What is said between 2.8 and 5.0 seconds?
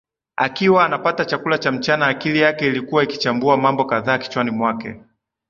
ikichambua mambo kadhaa kichwani mwake